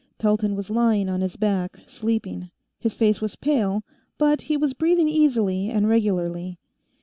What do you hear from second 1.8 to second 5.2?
sleeping; his face was pale, but he was breathing